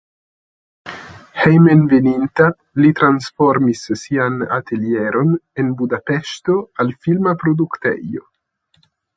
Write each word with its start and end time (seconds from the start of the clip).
Hejmenveninta 1.41 2.47
li 2.85 2.91
transformis 3.01 3.83
sian 4.05 4.41
atelieron 4.57 5.37
en 5.65 5.71
Budapeŝto 5.83 6.59
al 6.85 6.93
filma 7.07 7.37
produktejo. 7.45 8.27